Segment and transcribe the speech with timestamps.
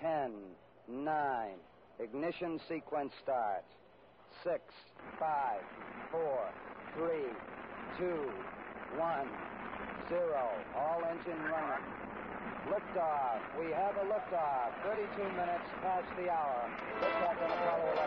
[0.00, 0.32] 10,
[0.88, 1.58] 9,
[1.98, 3.68] ignition sequence starts.
[4.44, 4.60] 6,
[5.18, 5.60] 5,
[6.10, 6.50] 4,
[6.96, 7.06] 3,
[7.98, 8.30] 2,
[8.98, 9.28] 1,
[10.08, 10.48] 0.
[10.76, 11.84] All engine running.
[12.66, 13.40] Liftoff.
[13.58, 14.72] We have a liftoff.
[14.84, 16.68] 32 minutes past the hour.
[17.00, 18.00] Liftoff on Apollo 11.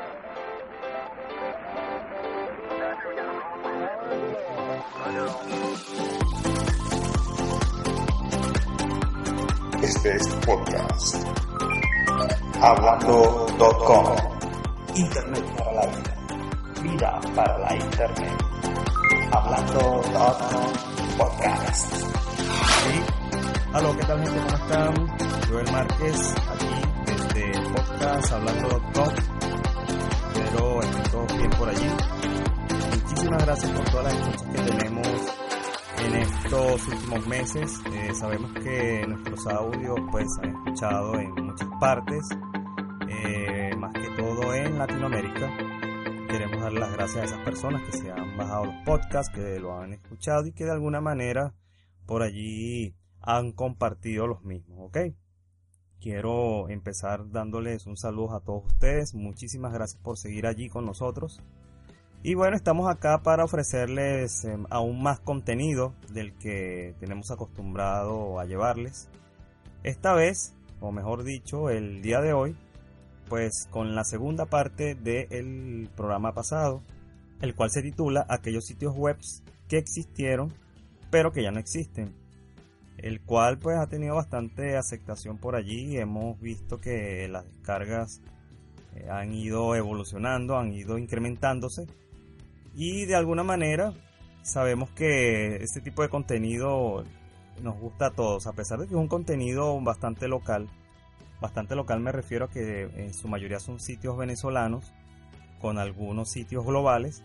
[9.83, 11.52] Este es podcast.
[12.61, 14.15] Hablando.com.
[14.95, 16.13] Internet para la vida.
[16.81, 18.43] Vida para la Internet.
[19.31, 21.93] Hablando.com podcast.
[21.93, 23.01] Sí.
[23.73, 24.39] Aló, ¿qué tal gente?
[24.39, 24.93] ¿Cómo están?
[25.49, 26.67] Joel Márquez, aquí
[27.05, 29.09] desde podcast Hablando.com.
[30.33, 31.89] Espero estén todos bien por allí.
[33.03, 35.07] Muchísimas gracias por todas las escuchas que tenemos
[36.05, 37.79] en estos últimos meses.
[37.91, 41.42] Eh, sabemos que nuestros audios pues han escuchado en
[41.83, 42.29] partes,
[43.09, 45.51] eh, más que todo en Latinoamérica.
[46.29, 49.77] Queremos dar las gracias a esas personas que se han bajado los podcasts, que lo
[49.77, 51.53] han escuchado y que de alguna manera
[52.05, 54.97] por allí han compartido los mismos, ¿ok?
[55.99, 59.13] Quiero empezar dándoles un saludo a todos ustedes.
[59.13, 61.41] Muchísimas gracias por seguir allí con nosotros.
[62.21, 68.45] Y bueno, estamos acá para ofrecerles eh, aún más contenido del que tenemos acostumbrado a
[68.45, 69.09] llevarles.
[69.83, 72.55] Esta vez, o mejor dicho, el día de hoy,
[73.29, 76.83] pues con la segunda parte del programa pasado,
[77.41, 79.17] el cual se titula Aquellos sitios web
[79.67, 80.53] que existieron
[81.13, 82.11] pero que ya no existen.
[82.97, 85.95] El cual pues ha tenido bastante aceptación por allí.
[85.95, 88.19] Hemos visto que las descargas
[88.95, 91.85] eh, han ido evolucionando, han ido incrementándose
[92.73, 93.93] y de alguna manera
[94.41, 97.03] sabemos que este tipo de contenido
[97.61, 100.67] nos gusta a todos, a pesar de que es un contenido bastante local.
[101.41, 104.93] Bastante local me refiero a que en su mayoría son sitios venezolanos,
[105.59, 107.23] con algunos sitios globales.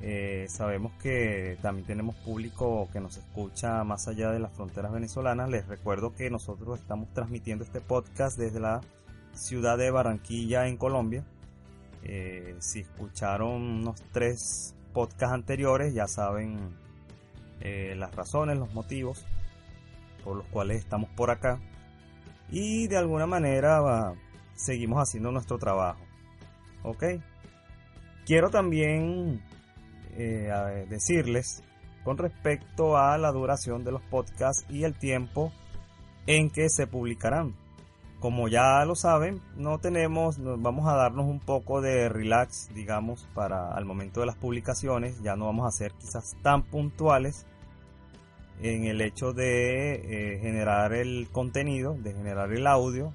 [0.00, 5.50] Eh, sabemos que también tenemos público que nos escucha más allá de las fronteras venezolanas.
[5.50, 8.80] Les recuerdo que nosotros estamos transmitiendo este podcast desde la
[9.32, 11.24] ciudad de Barranquilla en Colombia.
[12.02, 16.58] Eh, si escucharon unos tres podcasts anteriores, ya saben
[17.60, 19.24] eh, las razones, los motivos
[20.24, 21.60] por los cuales estamos por acá.
[22.50, 24.14] Y de alguna manera va,
[24.54, 26.00] seguimos haciendo nuestro trabajo.
[26.82, 27.04] ¿Ok?
[28.26, 29.42] Quiero también
[30.16, 31.62] eh, decirles
[32.04, 35.52] con respecto a la duración de los podcasts y el tiempo
[36.26, 37.54] en que se publicarán
[38.24, 43.74] como ya lo saben, no tenemos, vamos a darnos un poco de relax, digamos, para
[43.74, 45.20] al momento de las publicaciones.
[45.22, 47.44] Ya no vamos a ser quizás tan puntuales
[48.62, 53.12] en el hecho de eh, generar el contenido, de generar el audio.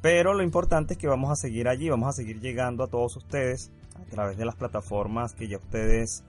[0.00, 3.16] Pero lo importante es que vamos a seguir allí, vamos a seguir llegando a todos
[3.16, 6.24] ustedes a través de las plataformas que ya ustedes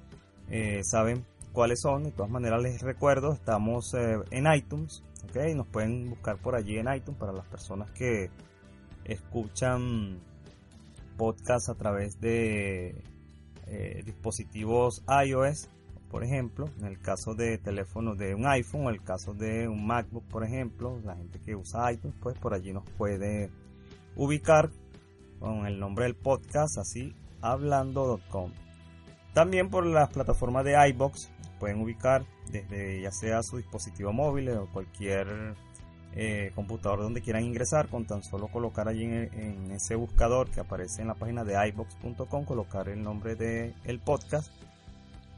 [0.50, 2.04] eh, saben cuáles son.
[2.04, 5.54] De todas maneras les recuerdo, estamos eh, en iTunes, ¿ok?
[5.56, 8.30] Nos pueden buscar por allí en iTunes para las personas que
[9.04, 10.20] escuchan
[11.18, 13.04] podcasts a través de
[14.06, 15.70] dispositivos iOS,
[16.16, 19.86] por ejemplo, en el caso de teléfonos de un iPhone o el caso de un
[19.86, 23.52] MacBook, por ejemplo, la gente que usa iTunes, pues por allí nos puede
[24.16, 24.70] ubicar
[25.42, 28.54] con el nombre del podcast, así hablando.com.
[29.34, 34.72] También por las plataformas de iBox pueden ubicar desde ya sea su dispositivo móvil o
[34.72, 35.28] cualquier
[36.14, 41.02] eh, computador donde quieran ingresar con tan solo colocar allí en, ese buscador que aparece
[41.02, 44.50] en la página de iBox.com colocar el nombre del el podcast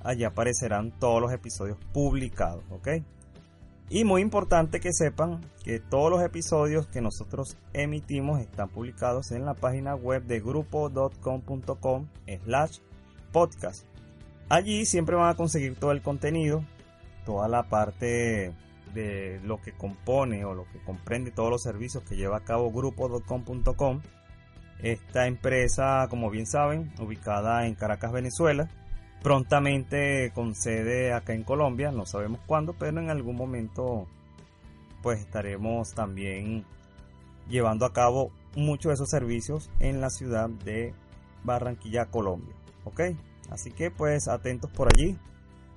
[0.04, 2.88] allí aparecerán todos los episodios publicados ok
[3.90, 9.46] y muy importante que sepan que todos los episodios que nosotros emitimos están publicados en
[9.46, 12.08] la página web de grupo.com.com
[12.44, 12.80] slash
[13.32, 13.86] podcast
[14.50, 16.64] Allí siempre van a conseguir todo el contenido,
[17.26, 18.54] toda la parte
[18.94, 22.72] de lo que compone o lo que comprende todos los servicios que lleva a cabo
[22.72, 24.02] grupo.com.com.
[24.82, 28.70] Esta empresa, como bien saben, ubicada en Caracas, Venezuela,
[29.22, 34.08] prontamente con sede acá en Colombia, no sabemos cuándo, pero en algún momento
[35.02, 36.66] pues estaremos también
[37.50, 40.94] llevando a cabo muchos de esos servicios en la ciudad de
[41.44, 42.56] Barranquilla, Colombia.
[42.84, 43.02] ¿Ok?
[43.50, 45.18] Así que pues atentos por allí.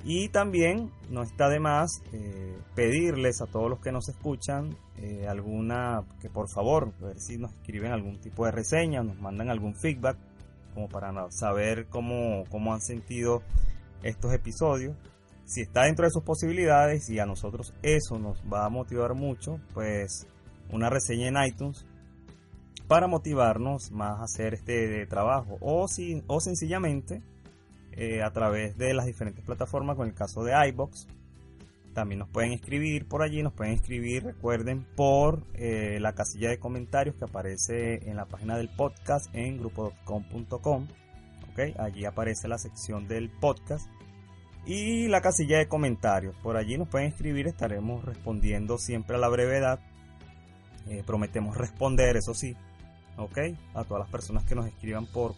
[0.03, 5.27] Y también no está de más eh, pedirles a todos los que nos escuchan eh,
[5.29, 9.51] alguna, que por favor, a ver si nos escriben algún tipo de reseña, nos mandan
[9.51, 10.17] algún feedback,
[10.75, 13.43] como para saber cómo, cómo han sentido
[14.03, 14.97] estos episodios.
[15.45, 19.61] Si está dentro de sus posibilidades y a nosotros eso nos va a motivar mucho,
[19.75, 20.27] pues
[20.71, 21.87] una reseña en iTunes
[22.87, 27.23] para motivarnos más a hacer este trabajo o, si, o sencillamente
[27.93, 31.07] eh, a través de las diferentes plataformas, con el caso de iBox.
[31.95, 36.59] También nos pueden escribir por allí, nos pueden escribir, recuerden, por eh, la casilla de
[36.59, 40.87] comentarios que aparece en la página del podcast en grupo.com.com.
[41.51, 41.75] ¿okay?
[41.79, 43.89] Allí aparece la sección del podcast
[44.67, 46.37] y la casilla de comentarios.
[46.43, 49.81] Por allí nos pueden escribir, estaremos respondiendo siempre a la brevedad.
[50.89, 52.57] Eh, prometemos responder, eso sí,
[53.17, 53.39] ¿ok?
[53.75, 55.35] A todas las personas que nos escriban por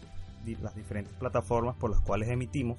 [0.61, 2.79] las diferentes plataformas por las cuales emitimos.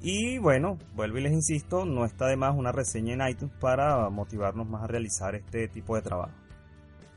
[0.00, 4.08] Y bueno, vuelvo y les insisto, no está de más una reseña en iTunes para
[4.10, 6.34] motivarnos más a realizar este tipo de trabajo.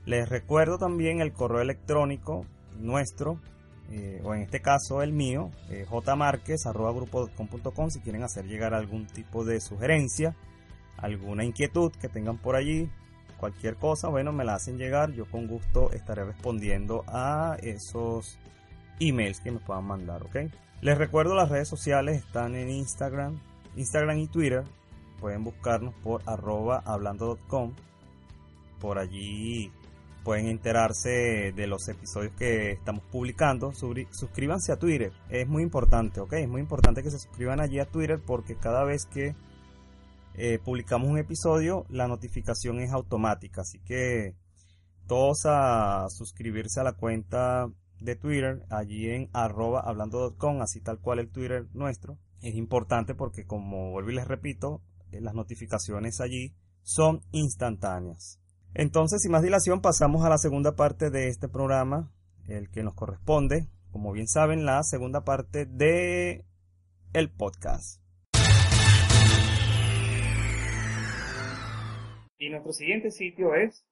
[0.05, 2.43] Les recuerdo también el correo electrónico
[2.79, 3.39] nuestro,
[3.91, 5.85] eh, o en este caso el mío, eh,
[7.89, 10.35] si quieren hacer llegar algún tipo de sugerencia,
[10.97, 12.89] alguna inquietud que tengan por allí,
[13.37, 18.39] cualquier cosa, bueno, me la hacen llegar, yo con gusto estaré respondiendo a esos
[18.99, 20.37] emails que me puedan mandar, ¿ok?
[20.81, 23.39] Les recuerdo las redes sociales están en Instagram,
[23.75, 24.63] Instagram y Twitter.
[25.19, 27.73] Pueden buscarnos por arroba hablando.com.
[28.79, 29.71] Por allí
[30.23, 33.73] pueden enterarse de los episodios que estamos publicando.
[33.73, 36.33] Suscríbanse a Twitter, es muy importante, ¿ok?
[36.33, 39.35] Es muy importante que se suscriban allí a Twitter porque cada vez que
[40.33, 43.61] eh, publicamos un episodio, la notificación es automática.
[43.61, 44.33] Así que
[45.05, 47.69] todos a suscribirse a la cuenta
[48.01, 52.17] de Twitter, allí en arroba hablando.com, así tal cual el Twitter nuestro.
[52.41, 54.81] Es importante porque, como vuelvo y les repito,
[55.11, 58.39] eh, las notificaciones allí son instantáneas.
[58.73, 62.11] Entonces, sin más dilación, pasamos a la segunda parte de este programa,
[62.47, 66.45] el que nos corresponde, como bien saben, la segunda parte de
[67.13, 68.01] el podcast.
[72.39, 73.85] Y nuestro siguiente sitio es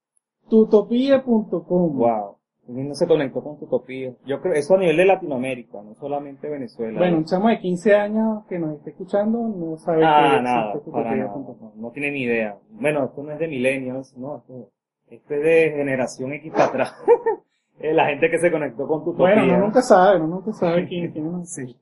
[0.48, 1.96] tutopia.com.
[1.96, 2.39] Wow
[2.70, 4.12] no se conectó con Tutopía.
[4.24, 6.98] Yo creo, eso a nivel de Latinoamérica, no solamente Venezuela.
[6.98, 10.74] Bueno, un chamo de 15 años que nos esté escuchando no sabe ah, que nada,
[10.86, 12.56] no, no, tiene ni idea.
[12.70, 14.70] Bueno, esto no es de millennials, no, esto,
[15.10, 16.94] esto es de generación X para atrás.
[17.80, 19.34] la gente que se conectó con Tutopía.
[19.34, 21.52] Bueno, no nunca sabe, no nunca sabe quién, quién es.
[21.52, 21.76] Sí.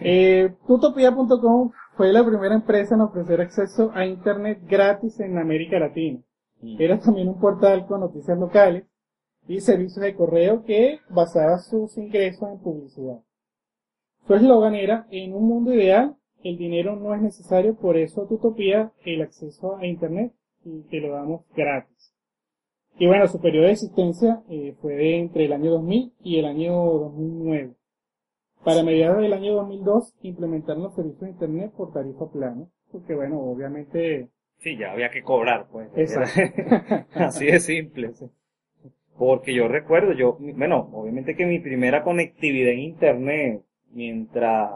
[0.00, 6.20] Eh, Tutopia.com fue la primera empresa en ofrecer acceso a Internet gratis en América Latina.
[6.60, 6.76] Mm.
[6.80, 8.84] Era también un portal con noticias locales
[9.48, 13.18] y servicios de correo que basaba sus ingresos en publicidad.
[14.26, 18.34] Su eslogan era, en un mundo ideal, el dinero no es necesario, por eso tu
[18.34, 20.32] utopía el acceso a Internet
[20.64, 22.14] y te lo damos gratis.
[22.98, 26.74] Y bueno, su periodo de existencia eh, fue entre el año 2000 y el año
[26.74, 27.74] 2009.
[28.64, 33.40] Para mediados del año 2002 implementaron los servicios de Internet por tarifa plana, porque bueno,
[33.40, 34.28] obviamente...
[34.58, 35.88] Sí, ya había que cobrar, pues.
[37.14, 38.12] Así de simple.
[39.18, 44.70] Porque yo recuerdo, yo, bueno, obviamente que mi primera conectividad en internet, mientras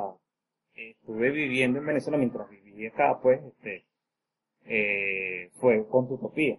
[0.74, 3.84] estuve viviendo en Venezuela, mientras viví acá, pues, este,
[4.66, 6.58] eh, fue con Tutopía.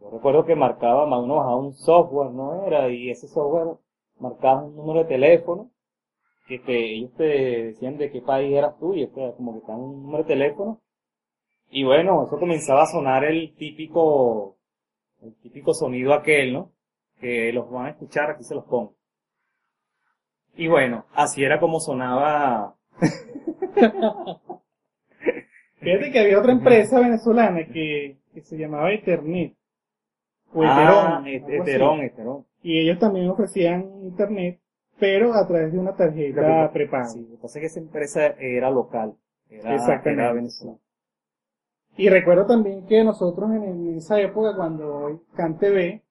[0.00, 2.88] Yo recuerdo que marcaba, más uno bajaba un software, ¿no era?
[2.88, 3.76] Y ese software
[4.18, 5.70] marcaba un número de teléfono,
[6.48, 10.02] que ellos te decían de qué país eras tú, y este, como que estaba un
[10.02, 10.80] número de teléfono.
[11.70, 14.56] Y bueno, eso comenzaba a sonar el típico,
[15.20, 16.72] el típico sonido aquel, ¿no?
[17.20, 18.94] Que los van a escuchar, aquí se los pongo.
[20.54, 22.74] Y bueno, así era como sonaba.
[25.80, 29.56] Fíjate que había otra empresa venezolana que, que se llamaba Ethernet.
[30.52, 32.46] O ah, Eterón, Eterón.
[32.62, 34.60] Y ellos también ofrecían internet,
[34.98, 37.06] pero a través de una tarjeta prepaga.
[37.06, 39.14] Sí, lo que pasa es que esa empresa era local.
[39.48, 40.22] Era, Exactamente.
[40.22, 40.78] Era venezolana.
[41.96, 46.02] Y recuerdo también que nosotros en, esa época, cuando CanTV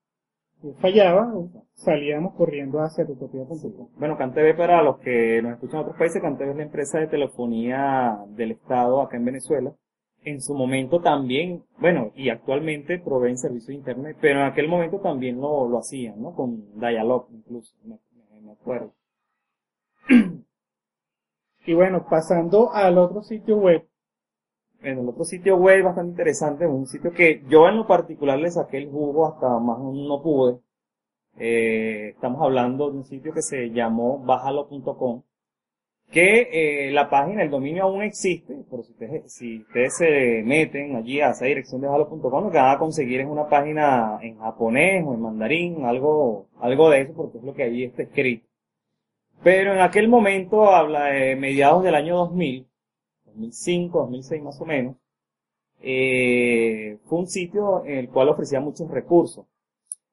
[0.80, 1.34] fallaba,
[1.74, 3.90] salíamos corriendo hacia tutopía.com.
[3.98, 7.08] Bueno, CanTV para los que nos escuchan en otros países, CanTV es la empresa de
[7.08, 9.74] telefonía del Estado acá en Venezuela.
[10.24, 15.00] En su momento también, bueno, y actualmente proveen servicio de internet, pero en aquel momento
[15.00, 16.36] también lo, lo hacían, ¿no?
[16.36, 17.98] Con Dialog incluso, me,
[18.42, 18.94] me acuerdo.
[21.66, 23.89] Y bueno, pasando al otro sitio web,
[24.82, 28.52] en el otro sitio web bastante interesante, un sitio que yo en lo particular le
[28.52, 30.60] saqué el jugo hasta más no pude.
[31.38, 35.24] Eh, estamos hablando de un sitio que se llamó bájalo.com,
[36.12, 40.96] que eh, la página, el dominio aún existe, pero si ustedes, si ustedes se meten
[40.96, 44.38] allí a esa dirección de bájalo.com, lo que van a conseguir es una página en
[44.40, 48.48] japonés o en mandarín, algo, algo de eso, porque es lo que allí está escrito.
[49.44, 52.69] Pero en aquel momento, habla de mediados del año 2000,
[53.40, 54.96] 2005, 2006 más o menos,
[55.82, 59.46] eh, fue un sitio en el cual ofrecía muchos recursos.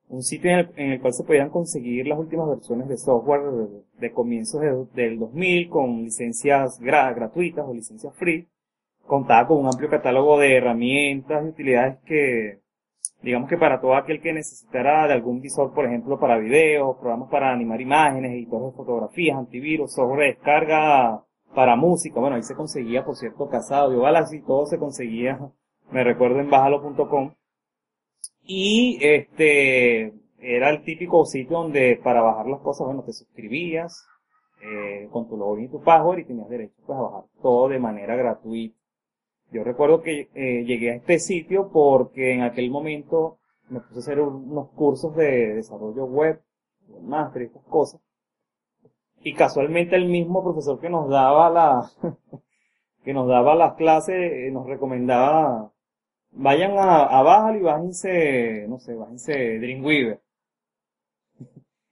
[0.08, 3.42] un sitio en el, en el cual se podían conseguir las últimas versiones de software
[3.98, 8.48] de, comienzos de- del 2000 con licencias gra- gratuitas o licencias free.
[9.06, 12.60] Contaba con un amplio catálogo de herramientas y utilidades que,
[13.22, 17.30] digamos que para todo aquel que necesitara de algún visor, por ejemplo, para videos, programas
[17.30, 22.54] para animar imágenes, editores de fotografías, antivirus, software de descarga para música, bueno, ahí se
[22.54, 25.38] conseguía, por cierto, Casado, Audio Galaxy, todo se conseguía,
[25.90, 27.32] me recuerdo en bajalo.com.
[28.42, 34.06] Y este, era el típico sitio donde para bajar las cosas, bueno, te suscribías,
[34.62, 37.78] eh, con tu login y tu password y tenías derecho pues, a bajar todo de
[37.78, 38.76] manera gratuita.
[39.52, 43.38] Yo recuerdo que eh, llegué a este sitio porque en aquel momento
[43.68, 46.40] me puse a hacer un- unos cursos de desarrollo web,
[46.88, 48.00] y estas cosas.
[49.26, 51.90] Y casualmente el mismo profesor que nos daba la,
[53.04, 55.72] que nos daba las clases, eh, nos recomendaba,
[56.30, 60.20] vayan a, a Bájalo y bájense, no sé, bájense Dreamweaver.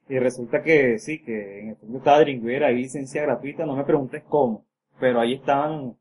[0.09, 4.23] Y resulta que sí, que en efecto estaba Dreamweaver ahí licencia gratuita, no me preguntes
[4.29, 4.64] cómo,
[5.00, 5.97] pero ahí estaban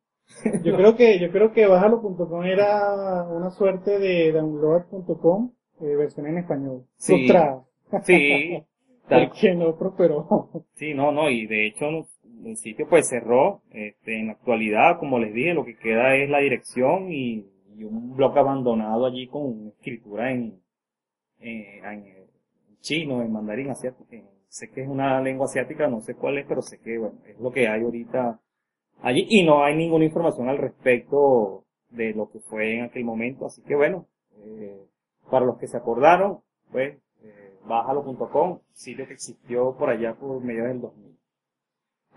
[0.63, 6.37] Yo creo que, yo creo que bájalo.com era una suerte de download.com, eh, versión en
[6.37, 6.85] español.
[6.97, 7.27] Sí.
[8.03, 8.63] Sí,
[9.07, 10.49] tal, Porque no prosperó.
[10.75, 11.85] sí, no, no, y de hecho
[12.45, 16.29] el sitio pues cerró, este, en la actualidad, como les dije, lo que queda es
[16.29, 17.45] la dirección y,
[17.75, 20.59] y un blog abandonado allí con escritura en,
[21.39, 22.27] en, en
[22.81, 24.05] chino, en mandarín asiático,
[24.53, 27.39] sé que es una lengua asiática, no sé cuál es, pero sé que, bueno, es
[27.39, 28.39] lo que hay ahorita
[29.01, 33.45] allí y no hay ninguna información al respecto de lo que fue en aquel momento,
[33.45, 34.07] así que bueno,
[34.45, 34.79] eh,
[35.29, 36.41] para los que se acordaron,
[36.71, 36.99] pues,
[37.65, 41.17] bájalo.com, sitio que existió por allá por medio del 2000.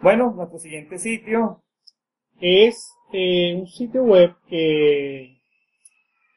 [0.02, 1.62] Bueno, nuestro siguiente sitio,
[2.38, 5.36] Es eh, un sitio web que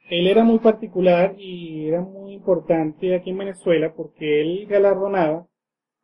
[0.10, 5.48] él era muy particular y era muy importante aquí en Venezuela porque él galardonaba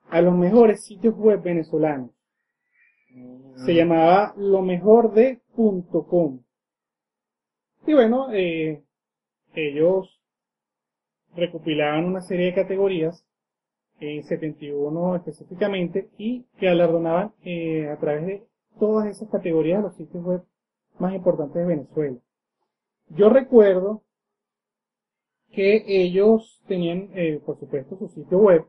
[0.10, 2.12] a los mejores sitios web venezolanos.
[3.66, 6.44] Se llamaba lo mejor de .com.
[7.88, 8.84] Y bueno, eh,
[9.54, 10.15] ellos
[11.36, 13.26] recopilaban una serie de categorías,
[14.00, 18.44] en 71 específicamente, y galardonaban eh, a través de
[18.80, 20.44] todas esas categorías los sitios web
[21.00, 22.18] más importantes de Venezuela.
[23.10, 24.02] Yo recuerdo
[25.52, 28.66] que ellos tenían, eh, por supuesto, su sitio web,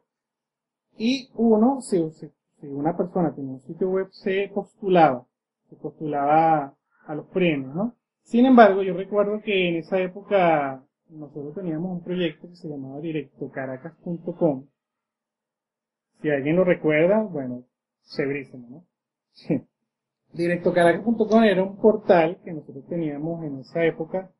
[0.96, 5.26] y uno, si- si una persona tenía un sitio web, se postulaba,
[5.68, 6.74] se postulaba
[7.06, 7.94] a los premios, ¿no?
[8.22, 13.00] Sin embargo, yo recuerdo que en esa época nosotros teníamos un proyecto que se llamaba
[13.00, 14.66] directocaracas.com.
[16.20, 17.64] Si alguien lo recuerda, bueno,
[18.16, 18.84] chéverísimo, ¿no?
[20.32, 24.30] Directocaracas.com era un portal que nosotros teníamos en esa época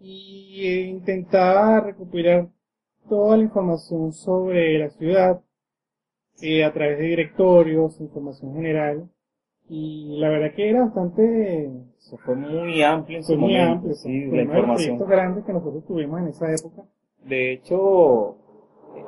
[0.00, 2.48] y eh, intentaba recopilar
[3.08, 5.42] toda la información sobre la ciudad
[6.40, 9.10] eh, a través de directorios, información general
[9.68, 13.72] y la verdad que era bastante eso fue muy amplio en su fue muy momento,
[13.72, 14.76] amplio, sí, la uno de los información.
[14.76, 16.82] proyectos grandes que nosotros tuvimos en esa época.
[17.24, 18.36] De hecho,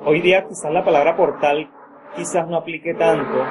[0.06, 1.68] hoy día quizás la palabra portal
[2.16, 3.42] quizás no aplique tanto.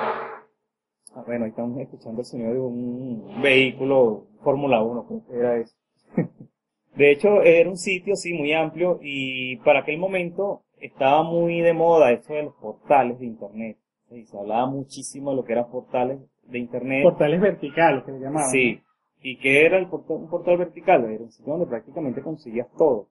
[1.16, 5.58] Ah, bueno, ahí estamos escuchando el sonido de un vehículo Fórmula 1, creo que era
[5.58, 5.76] eso.
[6.96, 11.74] De hecho, era un sitio, sí, muy amplio y para aquel momento estaba muy de
[11.74, 13.78] moda esto de los portales de Internet.
[14.10, 17.04] Sí, se hablaba muchísimo de lo que eran portales de Internet.
[17.04, 18.50] Portales verticales que le llamaban.
[18.52, 18.80] Sí.
[19.22, 21.06] ¿Y qué era el portal, un portal vertical?
[21.06, 23.08] Era un sitio donde prácticamente conseguías todo.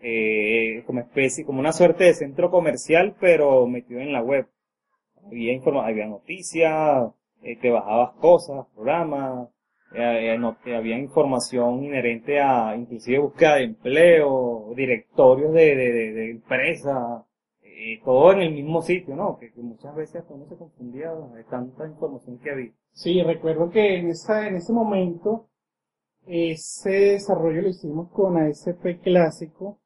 [0.00, 4.46] Eh, como especie, como una suerte de centro comercial, pero metido en la web.
[5.26, 7.10] Había informa había noticias,
[7.42, 9.48] eh, te bajabas cosas, programas,
[9.94, 16.12] eh, no- eh, había información inherente a inclusive búsqueda de empleo, directorios de, de, de,
[16.12, 17.24] de empresas,
[17.76, 19.38] eh, todo en el mismo sitio, ¿no?
[19.38, 22.72] Que, que muchas veces uno se confundía de tanta información que había.
[22.92, 25.48] Sí, recuerdo que en esa, en ese momento,
[26.26, 29.78] ese desarrollo lo hicimos con ASP clásico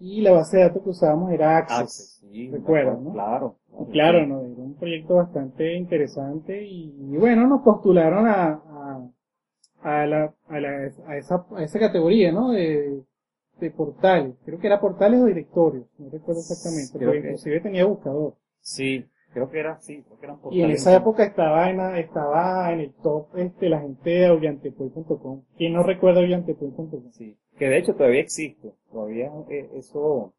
[0.00, 1.78] y la base de datos que usábamos era Access.
[1.80, 3.12] Access, sí, recuerdo, ¿no?
[3.12, 3.56] Claro.
[3.88, 4.40] Y claro, ¿no?
[4.40, 9.10] Era un proyecto bastante interesante y, y bueno, nos postularon a, a,
[9.82, 12.50] a, la, a, la- a esa, a esa categoría, ¿no?
[12.50, 13.02] De,
[13.60, 14.34] de portales.
[14.44, 18.34] Creo que era portales o directorios, no recuerdo exactamente, Creo porque que- inclusive tenía buscador.
[18.60, 20.80] Sí, creo que era, sí, creo que eran Y en portales.
[20.80, 25.42] esa época estaba en, estaba en el top este, la gente de aullantepuy.com.
[25.56, 27.10] ¿Quién no recuerda aullantepuy.com?
[27.12, 30.34] Sí, que de hecho todavía existe, todavía eh, eso,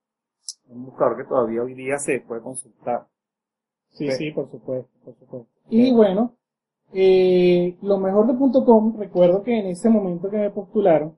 [0.69, 3.07] un buscador que todavía hoy día se puede consultar.
[3.89, 4.17] Sí, Sí.
[4.17, 5.47] sí, por supuesto, por supuesto.
[5.69, 6.35] Y bueno,
[6.93, 11.17] eh, lo mejor de .com, recuerdo que en ese momento que me postularon,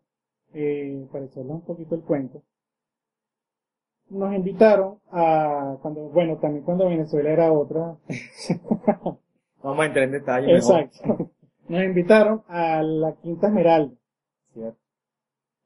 [0.53, 2.41] eh, para echarles un poquito el cuento,
[4.09, 7.95] nos invitaron a, cuando, bueno, también cuando Venezuela era otra.
[9.63, 10.53] Vamos a entrar en detalle.
[10.53, 10.81] mejor.
[10.81, 11.29] Exacto.
[11.69, 13.95] Nos invitaron a la Quinta Esmeralda.
[14.53, 14.77] Cierto.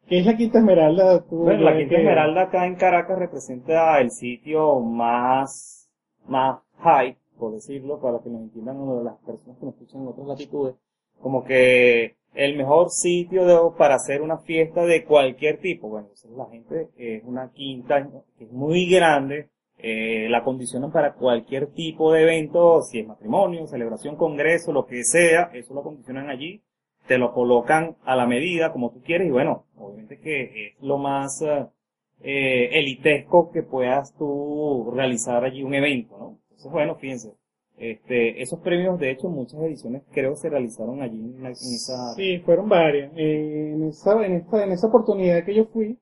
[0.07, 1.23] ¿Qué es la Quinta Esmeralda?
[1.25, 5.89] Tú Bueno, la Quinta que- Esmeralda acá en Caracas representa el sitio más,
[6.27, 10.27] más high, por decirlo, para que nos entiendan las personas que nos escuchan en otras
[10.27, 10.75] latitudes,
[11.19, 15.89] como que el mejor sitio de- para hacer una fiesta de cualquier tipo.
[15.89, 21.67] Bueno, la gente es una quinta que es muy grande, eh, la condicionan para cualquier
[21.73, 26.61] tipo de evento, si es matrimonio, celebración, congreso, lo que sea, eso lo condicionan allí
[27.07, 30.97] te lo colocan a la medida como tú quieres y bueno, obviamente que es lo
[30.97, 31.65] más eh,
[32.21, 36.39] eh, elitesco que puedas tú realizar allí un evento, ¿no?
[36.49, 37.33] Entonces bueno, fíjense,
[37.77, 42.13] este, esos premios de hecho muchas ediciones creo se realizaron allí en, la- en esa...
[42.15, 43.11] Sí, fueron varias.
[43.15, 45.97] Eh, en esa, en esta, en esa oportunidad que yo fui,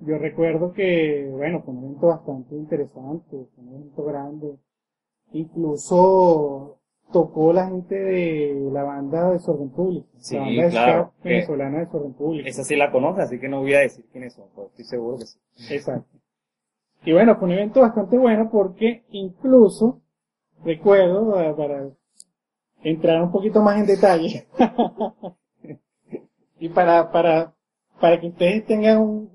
[0.00, 4.56] yo recuerdo que, bueno, fue un evento bastante interesante, fue un evento grande.
[5.32, 6.78] Incluso
[7.12, 11.28] tocó la gente de la banda de Desorden Público, Sí, la banda de claro, que-
[11.28, 12.48] venezolana de Desorden Público.
[12.48, 15.18] Esa sí la conoces, así que no voy a decir quiénes son, pero estoy seguro
[15.18, 15.38] que sí.
[15.74, 16.18] Exacto.
[17.04, 20.00] Y bueno, fue un evento bastante bueno porque incluso
[20.64, 21.88] recuerdo, eh, para
[22.82, 24.46] entrar un poquito más en detalle,
[26.58, 27.54] y para, para,
[28.00, 29.30] para que ustedes tengan un-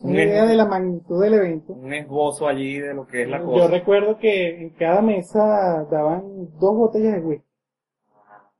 [0.00, 3.28] una Un idea de la magnitud del evento, Un esbozo allí de lo que es
[3.28, 3.68] la yo cosa.
[3.68, 6.22] recuerdo que en cada mesa daban
[6.60, 7.44] dos botellas de whisky,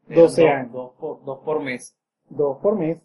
[0.08, 0.72] Eran 12 dos- años.
[0.72, 1.96] Dos por, dos por mes.
[2.30, 3.02] dos por mesa.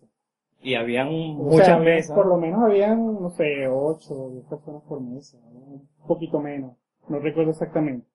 [0.61, 2.15] Y habían O muchas sea, mesas.
[2.15, 6.75] Por lo menos habían, no sé, ocho o diez personas por mesa, un poquito menos,
[7.09, 8.07] no recuerdo exactamente.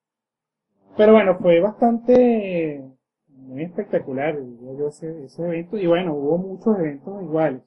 [0.99, 2.83] Pero bueno, fue bastante,
[3.29, 7.63] muy espectacular, yo, ese, ese evento, y bueno, hubo muchos eventos iguales.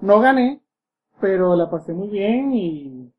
[0.00, 0.58] No gané,
[1.20, 3.12] pero la pasé muy bien y,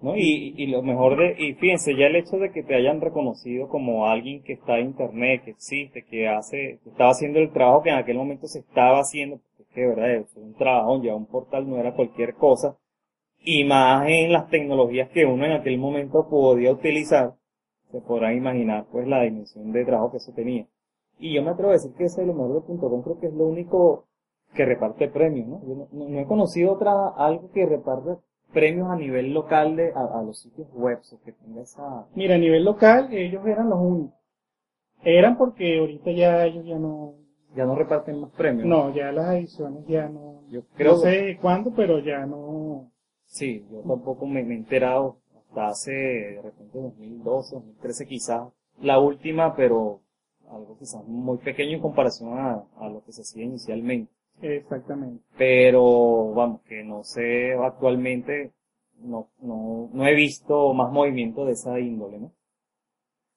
[0.00, 0.16] ¿no?
[0.16, 3.68] Y, y lo mejor de, y fíjense, ya el hecho de que te hayan reconocido
[3.68, 7.82] como alguien que está en internet, que existe, que hace, que estaba haciendo el trabajo
[7.82, 11.16] que en aquel momento se estaba haciendo, porque es que verdad es un trabajo, ya
[11.16, 12.76] un portal no era cualquier cosa,
[13.42, 17.39] y más en las tecnologías que uno en aquel momento podía utilizar,
[17.90, 20.66] se podrán imaginar pues la dimensión de trabajo que eso tenía.
[21.18, 23.18] Y yo me atrevo a decir que ese es lo mejor de punto com, creo
[23.20, 24.06] que es lo único
[24.54, 25.60] que reparte premios, ¿no?
[25.66, 28.16] Yo no, no- he conocido otra, algo que reparte
[28.52, 32.34] premios a nivel local de, a, a los sitios web, o que tenga esa, mira,
[32.34, 34.18] a nivel local, ellos eran los únicos.
[35.02, 37.14] Eran porque ahorita ya ellos ya no,
[37.54, 38.66] ya no reparten más premios.
[38.68, 42.90] no, ya las ediciones ya no, Yo creo no sé cuándo, pero ya no,
[43.26, 45.18] Sí, yo tampoco me, me he enterado
[45.50, 48.48] hasta hace, de repente, 2012, 2013 quizás,
[48.80, 50.00] la última, pero
[50.48, 54.12] algo quizás muy pequeño en comparación a, a lo que se hacía inicialmente.
[54.40, 55.24] exactamente.
[55.36, 58.52] Pero, vamos, que no sé, actualmente
[59.00, 62.32] no, no, no he visto más movimiento de esa índole, ¿no?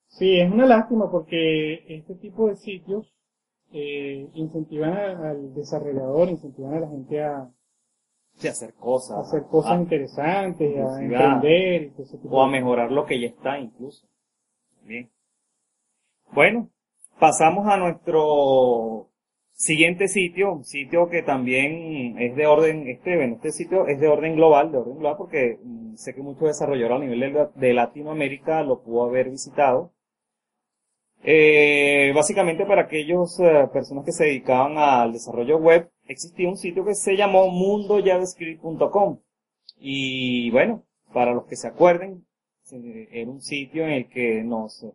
[0.08, 3.12] Sí, es una lástima porque este tipo de sitios
[3.71, 7.49] eh, incentivan al desarrollador, incentivan a la gente a,
[8.38, 9.17] Sí, hacer cosas.
[9.28, 13.19] hacer cosas a- interesantes, a emprender y todo ese tipo o a mejorar lo que
[13.19, 14.06] ya está incluso.
[14.84, 15.10] Bien.
[16.34, 16.69] Bueno,
[17.19, 19.08] pasamos a nuestro
[19.54, 24.08] siguiente sitio, un sitio que también es de orden, este, bueno, este sitio es de
[24.10, 27.74] orden global, de orden global porque mm, sé que muchos desarrolladores a nivel de, de
[27.74, 29.91] Latinoamérica lo pudo haber visitado.
[31.26, 36.85] Eh, básicamente para aquellos eh, personas que se dedicaban al desarrollo web, existía un sitio
[36.85, 39.19] que se llamó mundojavascript.com.
[39.77, 42.25] Y bueno, para los que se acuerden,
[42.71, 44.85] era un sitio en el que nos,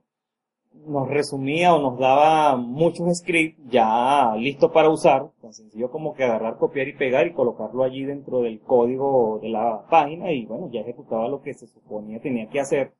[0.86, 6.24] nos resumía o nos daba muchos scripts ya listos para usar, tan sencillo como que
[6.24, 10.70] agarrar, copiar y pegar y colocarlo allí dentro del código de la página y bueno,
[10.72, 12.92] ya ejecutaba lo que se suponía tenía que hacer.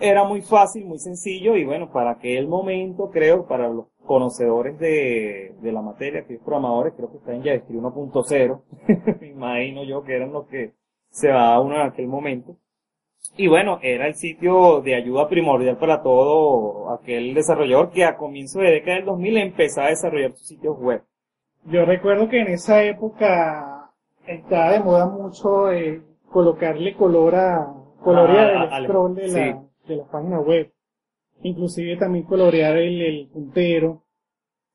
[0.00, 5.54] Era muy fácil, muy sencillo y bueno, para aquel momento creo, para los conocedores de,
[5.60, 8.62] de la materia, aquellos programadores, creo que está en JavaScript 1.0,
[9.20, 10.72] me imagino yo que eran los que
[11.10, 12.56] se va uno en aquel momento.
[13.36, 18.60] Y bueno, era el sitio de ayuda primordial para todo aquel desarrollador que a comienzo
[18.60, 21.02] de década del 2000 empezaba a desarrollar sus sitios web.
[21.64, 23.90] Yo recuerdo que en esa época
[24.26, 29.54] estaba de moda mucho eh, colocarle color a, colorear Ah, el scroll de la, sí.
[29.88, 30.72] de la página web.
[31.42, 34.02] Inclusive también colorear el, el puntero,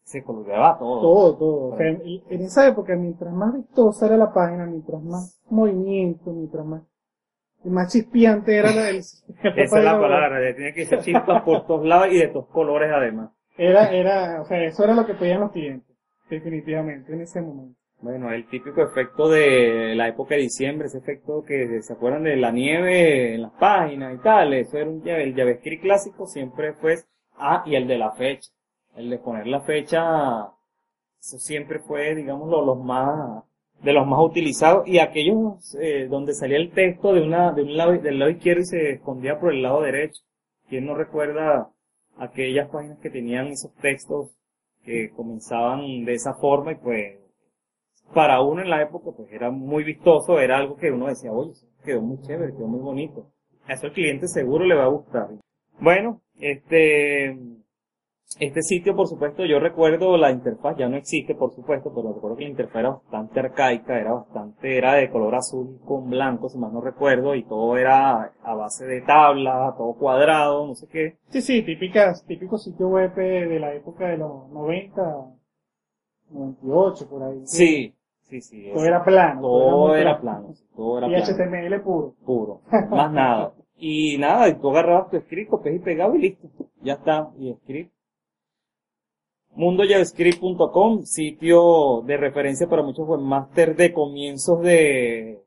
[0.03, 1.01] Se coloreaba todo.
[1.01, 1.67] todo, todo.
[1.73, 6.31] O sea, en, en esa época, mientras más vistosa era la página, mientras más movimiento,
[6.31, 6.83] mientras más,
[7.63, 8.97] más chispeante era la, el,
[9.43, 12.47] la Esa es la palabra, tenía que ser chispas por todos lados y de todos
[12.47, 13.31] colores además.
[13.57, 15.97] Era, era, o sea, eso era lo que pedían los clientes,
[16.29, 17.79] definitivamente, en ese momento.
[17.99, 22.35] Bueno, el típico efecto de la época de diciembre, ese efecto que se acuerdan de
[22.35, 26.95] la nieve en las páginas y tal, eso era un el JavaScript clásico siempre fue,
[27.37, 28.51] ah, y el de la fecha,
[28.95, 30.01] el de poner la fecha,
[31.19, 33.43] eso siempre fue, digamos, lo- los más,
[33.81, 37.77] de los más utilizados, y aquellos eh, donde salía el texto de una, de un
[37.77, 40.21] lado, del lado izquierdo y se escondía por el lado derecho.
[40.69, 41.69] ¿Quién no recuerda
[42.17, 44.31] aquellas páginas que tenían esos textos
[44.85, 47.17] que comenzaban de esa forma y pues
[48.13, 51.53] para uno en la época pues era muy vistoso, era algo que uno decía, oye,
[51.83, 53.27] quedó muy chévere, quedó muy bonito.
[53.65, 55.27] A eso al cliente seguro le va a gustar.
[55.79, 57.37] Bueno, este,
[58.39, 62.37] este sitio por supuesto yo recuerdo la interfaz, ya no existe por supuesto, pero recuerdo
[62.37, 66.57] que la interfaz era bastante arcaica, era bastante, era de color azul con blanco, si
[66.57, 71.17] más no recuerdo, y todo era a base de tabla, todo cuadrado, no sé qué.
[71.29, 75.01] Sí, sí, típicas, típicos sitios web eh, de la época de los 90,
[76.29, 77.41] 98, por ahí.
[77.45, 77.96] Sí,
[78.29, 78.71] sí, sí.
[78.73, 79.41] Todo era plano.
[79.41, 81.25] todo era plano, sí, todo era Y plano.
[81.25, 82.15] HTML puro.
[82.25, 83.53] puro, más nada.
[83.79, 86.49] Y nada, y tú agarrabas tu script, copias y pegabas y listo.
[86.81, 87.91] Ya está, y script.
[89.55, 95.41] MundoJavaScript.com, sitio de referencia para muchos webmasters de comienzos de,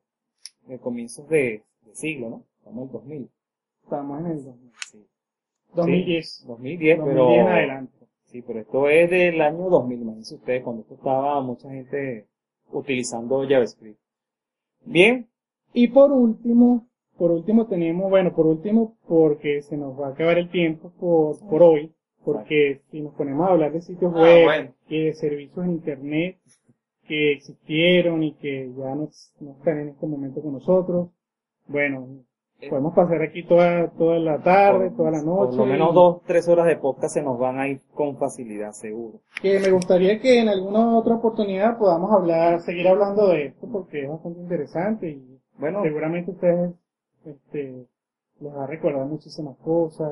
[0.66, 2.44] de comienzos de, de siglo, ¿no?
[2.58, 3.30] Estamos en el 2000.
[3.84, 4.72] Estamos en el 2000.
[4.90, 5.06] Sí.
[5.74, 6.44] 2010.
[6.46, 7.30] 2010, 2010 pero...
[7.34, 7.92] en adelante.
[8.24, 12.26] Sí, pero esto es del año 2000, imagínense ustedes, cuando esto estaba mucha gente
[12.72, 13.98] utilizando JavaScript.
[14.84, 15.26] Bien,
[15.72, 20.38] Y por último, por último tenemos, bueno, por último, porque se nos va a acabar
[20.38, 21.92] el tiempo por, por hoy,
[22.24, 24.74] porque si nos ponemos a hablar de sitios Ah, web bueno.
[24.88, 26.38] y de servicios en internet
[27.06, 29.08] que existieron y que ya no,
[29.40, 31.10] no están en este momento con nosotros,
[31.68, 32.24] bueno,
[32.68, 35.56] podemos pasar aquí toda, toda la tarde, por- toda la noche.
[35.56, 38.72] Por lo menos dos, tres horas de podcast se nos van a ir con facilidad,
[38.72, 39.20] seguro.
[39.40, 44.04] que me gustaría que en alguna otra oportunidad podamos hablar, seguir hablando de esto porque
[44.04, 46.72] es bastante interesante y Bueno, seguramente ustedes
[47.24, 47.86] este,
[48.40, 50.10] les va a recordar muchísimas cosas,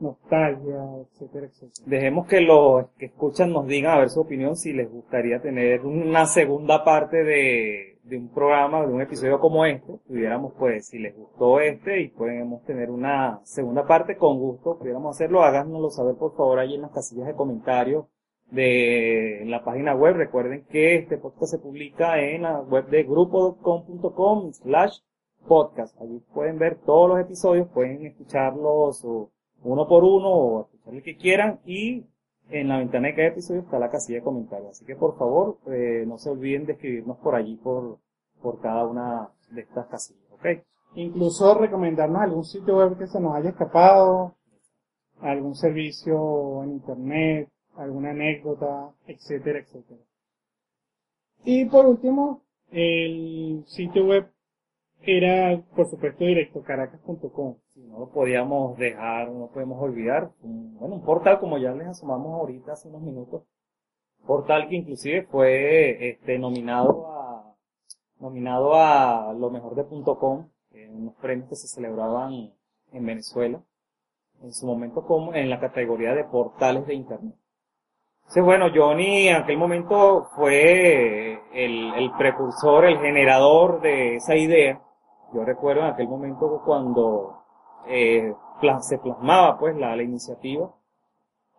[0.00, 0.76] nostalgia,
[1.10, 1.84] etcétera, etcétera.
[1.86, 5.84] dejemos que los que escuchan nos digan a ver su opinión si les gustaría tener
[5.84, 9.92] una segunda parte de, de un programa, de un episodio como este.
[10.06, 15.16] Pudiéramos pues, si les gustó este y podemos tener una segunda parte, con gusto pudiéramos
[15.16, 15.42] hacerlo.
[15.42, 18.06] Háganoslo saber por favor ahí en las casillas de comentarios
[18.50, 20.16] de la página web.
[20.16, 24.98] Recuerden que este podcast se publica en la web de grupo.com slash
[25.46, 26.00] podcast.
[26.00, 29.04] Allí pueden ver todos los episodios, pueden escucharlos
[29.62, 32.04] uno por uno o escuchar el que quieran y
[32.50, 34.70] en la ventana de cada episodio está la casilla de comentarios.
[34.70, 37.98] Así que por favor, eh, no se olviden de escribirnos por allí por,
[38.40, 40.46] por cada una de estas casillas, ¿ok?
[40.94, 44.34] Incluso recomendarnos algún sitio web que se nos haya escapado,
[45.20, 50.00] algún servicio en internet, alguna anécdota, etcétera, etcétera.
[51.44, 54.30] Y por último, el sitio web
[55.02, 57.56] era, por supuesto, directocaracas.com.
[57.86, 60.30] No lo podíamos dejar, no podemos olvidar.
[60.42, 63.42] Bueno, un portal como ya les asomamos ahorita hace unos minutos.
[64.26, 67.18] Portal que inclusive fue este, nominado a
[68.20, 72.52] nominado a lo mejor de .com, en unos premios que se celebraban
[72.92, 73.62] en Venezuela,
[74.42, 77.34] en su momento como en la categoría de portales de internet.
[78.18, 84.82] Entonces, bueno, Johnny en aquel momento fue el, el precursor, el generador de esa idea.
[85.32, 87.37] Yo recuerdo en aquel momento cuando
[87.86, 88.32] eh,
[88.80, 90.72] se plasmaba pues la, la iniciativa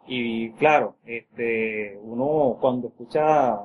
[0.08, 3.60] y claro, este, uno cuando escucha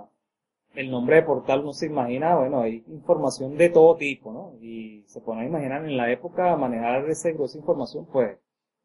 [0.75, 4.53] el nombre de portal uno se imagina, bueno, hay información de todo tipo, ¿no?
[4.61, 8.39] Y se pone a imaginar en la época manejar ese grueso información, pues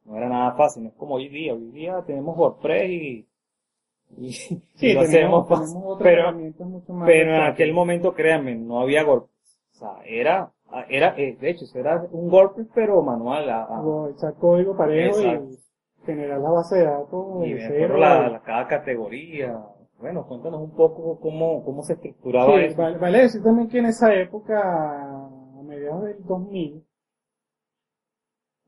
[0.06, 1.54] no era nada fácil, no es como hoy día.
[1.54, 3.28] Hoy día tenemos WordPress y,
[4.18, 4.30] y, y
[4.76, 8.80] Sí, lo tenemos, hacemos tenemos Pero, herramientas mucho más pero en aquel momento, créanme, no
[8.80, 9.60] había WordPress.
[9.74, 10.52] O sea, era,
[10.90, 13.50] era, eh, de hecho, eso era un WordPress pero manual.
[13.50, 15.46] a- a- O echar código parejo Exacto.
[15.52, 15.60] y
[16.06, 17.98] generar la base de datos y de cero.
[17.98, 19.58] la, la- cada categoría.
[20.00, 22.78] Bueno, cuéntanos un poco cómo, cómo se estructuraba Sí, eso.
[22.78, 26.86] vale, vale decir también que en esa época, a mediados del 2000,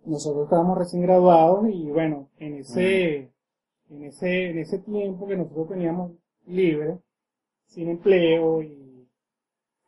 [0.05, 3.31] nosotros estábamos recién graduados y bueno, en ese,
[3.89, 6.11] en ese, en ese tiempo que nosotros teníamos
[6.47, 6.99] libre,
[7.67, 8.80] sin empleo y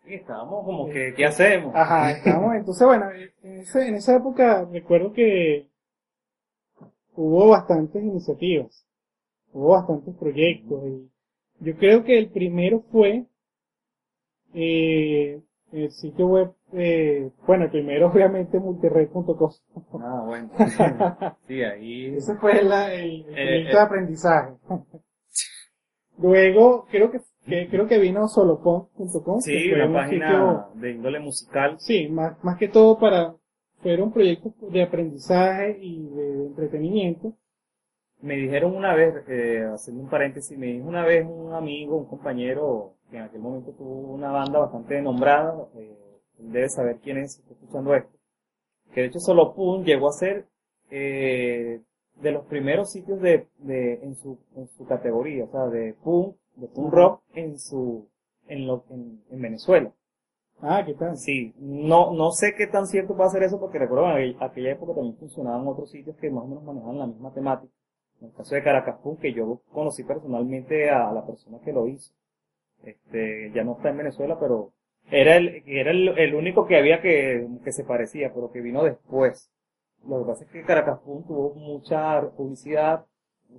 [0.05, 1.73] Sí, estábamos como que, ¿qué hacemos?
[1.75, 3.05] Ajá, estamos, entonces bueno,
[3.43, 5.67] en, ese- en esa época recuerdo que
[7.15, 8.85] hubo bastantes iniciativas,
[9.53, 11.09] hubo bastantes proyectos y
[11.65, 13.25] yo creo que el primero fue
[14.53, 19.51] eh, el sitio web, eh, bueno, el primero obviamente multired.com.
[20.01, 20.49] Ah, bueno.
[21.47, 22.15] Sí, ahí.
[22.17, 23.75] Ese fue la- el, el Eh, proyecto eh.
[23.75, 24.53] de aprendizaje.
[26.17, 29.39] Luego, creo que que creo que vino solopon.com.
[29.41, 31.75] Sí, que fue una un página sitio- de índole musical.
[31.79, 33.35] Sí, más, más que todo para,
[33.81, 37.33] fueron proyectos de aprendizaje y de entretenimiento.
[38.21, 42.05] Me dijeron una vez, eh, haciendo un paréntesis, me dijo una vez un amigo, un
[42.05, 45.97] compañero, que en aquel momento tuvo una banda bastante nombrada, eh,
[46.37, 48.17] debe saber quién es, si está escuchando esto,
[48.93, 50.45] que de hecho solo Pun llegó a ser
[50.89, 51.81] eh,
[52.21, 56.35] de los primeros sitios de, de en su en su categoría, o sea, de punk,
[56.55, 58.07] de punk rock en su
[58.47, 59.91] en lo en, en Venezuela.
[60.61, 61.17] Ah, ¿qué tal?
[61.17, 64.45] Sí, no, no sé qué tan cierto va a ser eso porque recuerdo en aquella-
[64.45, 67.73] aquella época también funcionaban otros sitios que más o menos manejaban la misma temática.
[68.21, 71.87] En el caso de Caracas Punk, que yo conocí personalmente a la persona que lo
[71.87, 72.13] hizo.
[72.83, 74.73] Este, ya no está en Venezuela, pero
[75.11, 78.83] era el, era el, el único que había que, que se parecía, pero que vino
[78.83, 79.49] después.
[80.07, 83.05] Lo que pasa es que Caracas Punk tuvo mucha publicidad,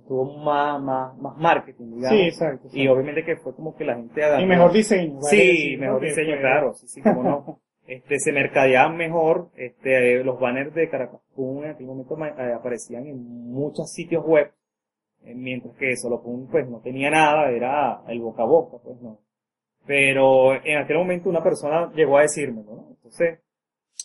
[0.07, 2.09] tuvo más, más, más marketing, digamos.
[2.19, 2.67] Sí, exacto.
[2.73, 4.43] Y obviamente que fue como que la gente agarró.
[4.43, 5.15] Y mejor diseño.
[5.15, 7.59] vale Sí, decir, mejor diseño, fue- claro, sí, sí, como no.
[7.87, 13.05] Este, se mercadeaban mejor, este, los banners de Caracas Punk en aquel momento eh, aparecían
[13.05, 14.51] en muchos sitios web,
[15.23, 18.99] eh, mientras que Solo Punk pues no tenía nada, era el boca a boca, pues
[19.03, 19.19] no.
[19.85, 22.87] Pero en aquel momento una persona llegó a decirme, ¿no?
[22.89, 23.39] Entonces,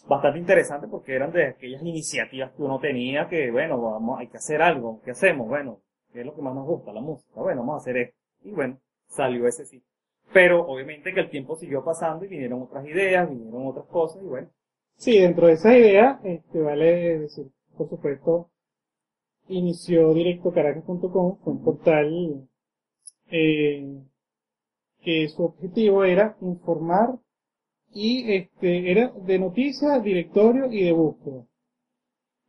[0.09, 4.39] bastante interesante porque eran de aquellas iniciativas que uno tenía que, bueno, vamos, hay que
[4.39, 5.49] hacer algo, ¿qué hacemos?
[5.49, 5.81] Bueno,
[6.13, 6.93] ¿qué es lo que más nos gusta?
[6.93, 8.17] La música, bueno, vamos a hacer esto.
[8.43, 9.83] Y bueno, salió ese sí.
[10.33, 14.27] Pero obviamente que el tiempo siguió pasando y vinieron otras ideas, vinieron otras cosas y
[14.27, 14.49] bueno.
[14.97, 18.51] Sí, dentro de esa idea, este, vale decir, por supuesto,
[19.49, 22.49] inició directocaracas.com, fue un portal
[23.31, 24.03] eh,
[25.01, 27.19] que su objetivo era informar
[27.93, 31.47] y este era de noticias, directorio y de búsqueda.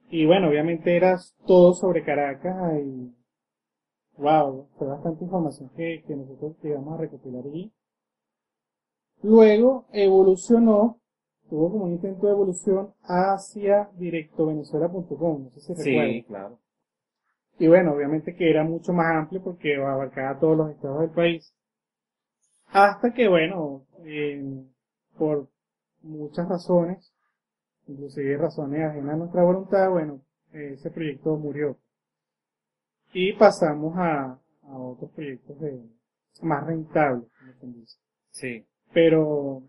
[0.09, 3.13] Y bueno, obviamente era todo sobre Caracas y
[4.17, 7.71] wow, fue bastante información que, que nosotros llegamos a recopilar allí.
[9.23, 11.01] Luego evolucionó
[11.51, 16.21] tuvo como un intento de evolución hacia directovenezuela.com, no sé si recuerdan.
[16.21, 16.59] claro.
[17.59, 21.53] Y bueno, obviamente que era mucho más amplio porque abarcaba todos los estados del país.
[22.67, 24.63] Hasta que, bueno, eh,
[25.21, 25.47] por
[26.01, 27.13] muchas razones,
[27.87, 31.77] inclusive razones ajenas a nuestra voluntad, bueno, ese proyecto murió.
[33.13, 35.79] Y pasamos a, a otros proyectos de,
[36.41, 37.29] más rentables,
[37.59, 37.97] como dice
[38.31, 38.65] Sí.
[38.93, 39.61] pero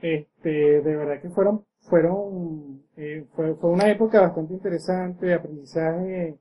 [0.00, 0.50] este
[0.82, 6.38] de verdad que fueron fueron eh, fue, fue una época bastante interesante de aprendizaje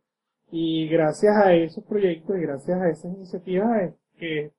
[0.51, 4.51] y gracias a esos proyectos y gracias a esas iniciativas es que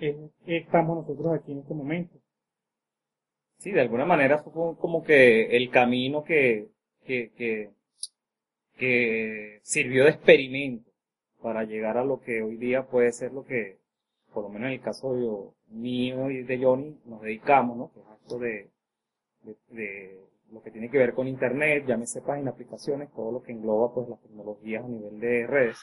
[0.00, 2.21] es- estamos nosotros aquí en este momento
[3.62, 6.66] Sí, de alguna manera fue como- que el camino que,
[7.06, 7.70] que, que,
[8.76, 10.90] que sirvió de experimento
[11.40, 13.78] para llegar a lo que hoy día puede ser lo que,
[14.32, 17.92] por lo menos en el caso yo- mío y de Johnny, nos dedicamos, ¿no?
[17.92, 18.70] Que es esto de,
[19.44, 20.20] de, de
[20.52, 24.08] lo que tiene que ver con internet, llámese páginas, aplicaciones, todo lo que engloba pues
[24.08, 25.78] las tecnologías a nivel de redes.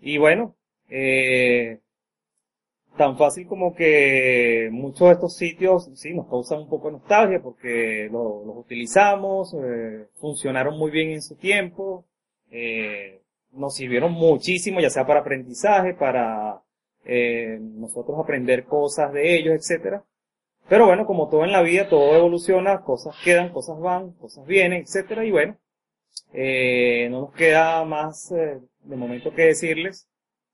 [0.00, 0.56] Y bueno,
[0.88, 1.80] eh,
[2.96, 7.40] tan fácil como que muchos de estos sitios sí nos causan un poco de nostalgia
[7.42, 12.04] porque lo- los utilizamos, eh, funcionaron muy bien en su tiempo,
[12.50, 13.22] eh,
[13.52, 16.62] nos sirvieron muchísimo, ya sea para aprendizaje, para
[17.04, 20.04] eh, nosotros aprender cosas de ellos, etcétera.
[20.68, 24.82] Pero bueno, como todo en la vida, todo evoluciona, cosas quedan, cosas van, cosas vienen,
[24.82, 25.56] etcétera, y bueno,
[27.10, 30.09] no nos queda más de momento que decirles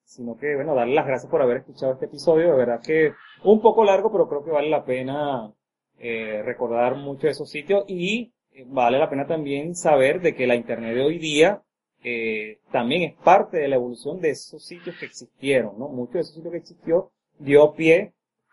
[0.07, 2.53] sino que, bueno, darle las gracias por haber escuchado este episodio.
[2.53, 3.13] De verdad que
[3.45, 5.53] un poco largo, pero creo que vale la pena
[5.99, 10.47] eh, recordar mucho de esos sitios y eh, vale la pena también saber de que
[10.47, 11.63] la Internet de hoy día
[12.03, 15.89] eh, también es parte de la evolución de esos sitios que existieron, ¿no?
[15.89, 18.13] Muchos de esos sitios que existió dio pie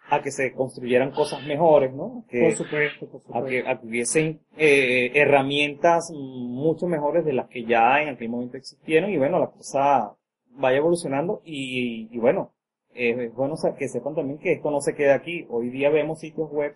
[0.10, 2.26] a que se construyeran cosas mejores, ¿no?
[2.30, 7.34] Que, por supuesto por a que, supuesto a que hubiesen eh, herramientas mucho mejores de
[7.34, 10.16] las que ya en aquel momento existieron y bueno, la cosa
[10.56, 12.52] vaya evolucionando y, y bueno,
[12.94, 15.46] eh, es bueno que sepan también que esto no se queda aquí.
[15.50, 16.76] Hoy día vemos sitios web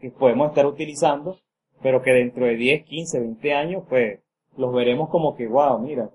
[0.00, 1.38] que podemos estar utilizando,
[1.82, 4.20] pero que dentro de 10, 15, 20 años, pues,
[4.56, 6.10] los veremos como que, wow, mira,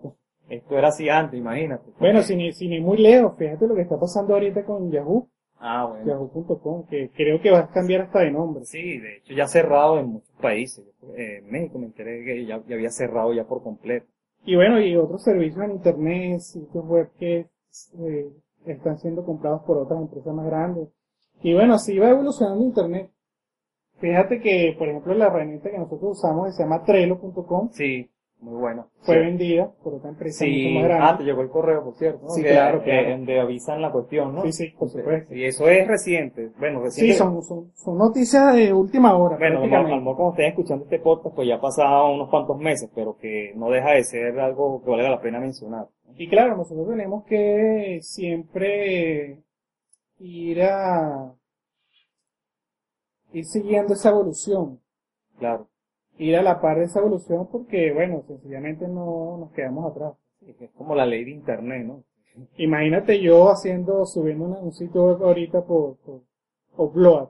[0.50, 1.92] esto era así antes, imagínate.
[2.00, 5.28] bueno sin ir, sin muy lejos fíjate lo que está pasando ahorita con Yahoo
[5.62, 6.06] Ah, bueno.
[6.06, 9.48] Yahoo.com que creo que va a cambiar hasta de nombre Sí, de hecho ya ha
[9.48, 10.86] cerrado en muchos países.
[11.18, 14.08] Eh, en México me enteré que ya, ya había cerrado ya por completo.
[14.46, 17.48] Y bueno, y otros servicios en Internet, sitios web que
[18.00, 18.32] eh,
[18.66, 20.90] están siendo comprados por otras empresas más grandes.
[21.42, 23.12] Y bueno, así va evolucionando Internet.
[24.00, 28.10] Fíjate que, por ejemplo, la herramienta que nosotros usamos se llama Trello.com, Sí,
[28.42, 28.88] Muy bueno.
[29.02, 29.20] Fue Sí.
[29.22, 31.06] vendida por otra empresa Sí, mucho más grande.
[31.10, 32.22] ah, te llegó el correo, por cierto.
[32.24, 32.30] ¿no?
[32.30, 33.10] Sí, Que- claro, que- claro.
[33.10, 34.42] Donde avisan la cuestión, ¿no?
[34.44, 35.36] Sí, sí, por supuesto.
[35.36, 36.52] Y eso es reciente.
[36.58, 37.14] Bueno, Sí, reciente.
[37.18, 41.36] son, son, son noticias de última hora, Bueno, a lo como estén escuchando este podcast,
[41.36, 44.90] pues ya ha pasado unos cuantos meses, pero que no deja de ser algo que
[44.90, 45.88] valga la pena mencionar.
[46.16, 49.42] Y claro, nosotros tenemos que siempre
[50.20, 51.34] ir a
[53.34, 54.80] ir siguiendo esa evolución,
[55.38, 55.68] Claro.
[56.20, 60.14] Ir a la par de esa evolución porque, bueno, sencillamente no nos quedamos atrás.
[60.46, 62.04] Es como la ley de internet, ¿no?
[62.58, 66.22] Imagínate yo haciendo, subiendo una- un sitio web ahorita por, por
[66.78, 67.30] Upload,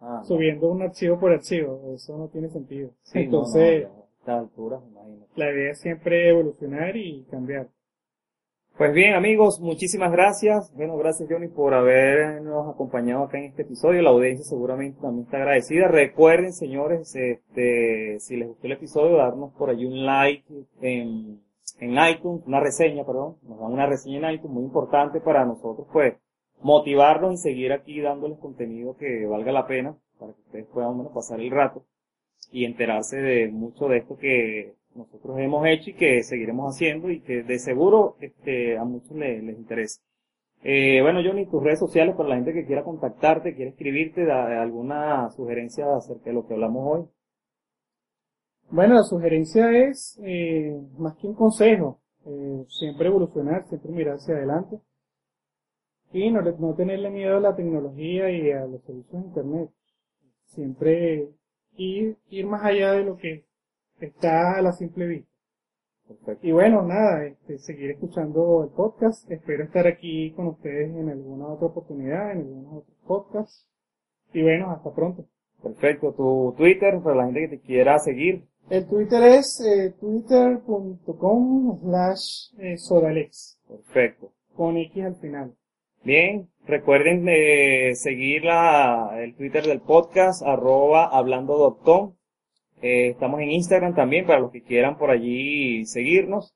[0.00, 0.24] Ah, no.
[0.24, 2.90] subiendo un archivo por archivo, eso no tiene sentido.
[3.02, 5.30] Sí, Entonces, no, a estas alturas, imagínate.
[5.36, 7.68] la idea es siempre evolucionar y cambiar.
[8.80, 10.72] Pues bien, amigos, muchísimas gracias.
[10.74, 14.00] Bueno, gracias Johnny por habernos acompañado acá en este episodio.
[14.00, 15.86] La audiencia seguramente también está agradecida.
[15.86, 20.46] Recuerden, señores, este, si les gustó el episodio, darnos por allí un like
[20.80, 21.42] en,
[21.78, 23.36] en iTunes, una reseña, perdón.
[23.42, 26.14] Nos dan una reseña en iTunes, muy importante para nosotros, pues,
[26.62, 31.12] motivarnos y seguir aquí dándoles contenido que valga la pena para que ustedes puedan, bueno,
[31.12, 31.84] pasar el rato
[32.50, 37.20] y enterarse de mucho de esto que nosotros hemos hecho y que seguiremos haciendo y
[37.20, 40.00] que de seguro este, a muchos les, les interesa.
[40.62, 44.60] Eh, bueno, Johnny, tus redes sociales para la gente que quiera contactarte, quiere escribirte, da
[44.60, 47.08] alguna sugerencia acerca de lo que hablamos hoy.
[48.70, 54.34] Bueno, la sugerencia es, eh, más que un consejo, eh, siempre evolucionar, siempre mirar hacia
[54.34, 54.78] adelante
[56.12, 59.70] y no, no tenerle miedo a la tecnología y a los servicios de Internet.
[60.44, 61.28] Siempre
[61.76, 63.44] ir, ir más allá de lo que
[64.06, 65.30] está a la simple vista.
[66.08, 66.46] Perfecto.
[66.46, 69.30] Y bueno, nada, este, seguir escuchando el podcast.
[69.30, 73.66] Espero estar aquí con ustedes en alguna otra oportunidad, en algunos otros podcasts.
[74.32, 75.24] Y bueno, hasta pronto.
[75.62, 76.12] Perfecto.
[76.12, 78.44] Tu Twitter para la gente que te quiera seguir.
[78.68, 84.32] El Twitter es eh, twitter.com slash eh, sodalex, Perfecto.
[84.54, 85.54] con X al final.
[86.04, 92.14] Bien, recuerden eh, seguir la, el Twitter del podcast, arroba hablando.com.
[92.82, 96.54] Eh, estamos en Instagram también para los que quieran por allí seguirnos.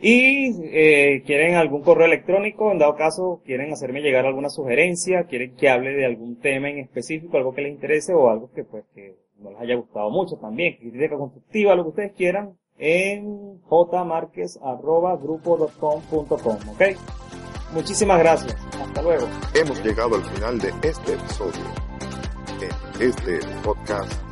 [0.00, 5.56] Y eh, quieren algún correo electrónico, en dado caso quieren hacerme llegar alguna sugerencia, quieren
[5.56, 8.84] que hable de algún tema en específico, algo que les interese o algo que pues
[8.94, 16.56] que no les haya gustado mucho también, crítica constructiva, lo que ustedes quieran, en jmarquez.grupo.com.com,
[16.70, 16.82] ¿ok?
[17.72, 18.54] Muchísimas gracias.
[18.80, 19.26] Hasta luego.
[19.54, 21.64] Hemos llegado al final de este episodio.
[22.60, 24.27] En este podcast.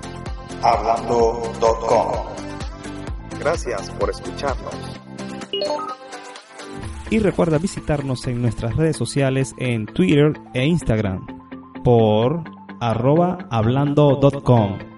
[0.62, 2.12] Hablando.com.
[3.38, 4.74] Gracias por escucharnos.
[7.10, 11.26] Y recuerda visitarnos en nuestras redes sociales en Twitter e Instagram
[11.84, 12.42] por
[12.80, 14.95] arroba hablando.com.